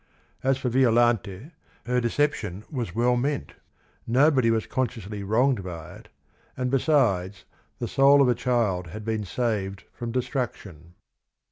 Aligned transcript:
As 0.41 0.57
for 0.57 0.69
Violante, 0.69 1.51
her 1.85 2.01
deception 2.01 2.63
was 2.71 2.95
well 2.95 3.15
meant; 3.15 3.53
nobody 4.07 4.49
was 4.49 4.65
consciously 4.65 5.21
wronged 5.21 5.63
by 5.63 5.93
it, 5.93 6.07
and, 6.57 6.71
be 6.71 6.79
sides, 6.79 7.45
the 7.77 7.87
soul 7.87 8.19
of 8.19 8.27
a 8.27 8.33
child 8.33 8.87
had 8.87 9.05
been 9.05 9.25
saved 9.25 9.83
from 9.93 10.11
destruction. 10.11 10.95